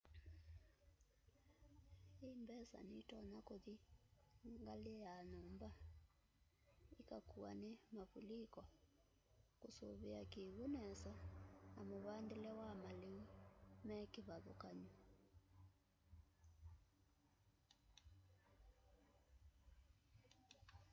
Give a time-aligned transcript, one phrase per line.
[2.27, 3.75] i mbesa nitonya kuthi
[4.63, 5.69] ngali ya nyumba
[6.99, 8.61] itakuwa ni mavuliko
[9.61, 11.13] kusuvia kiw'u nesa
[11.73, 13.23] na muvandile wa maliu
[13.85, 14.91] me kivathukany'o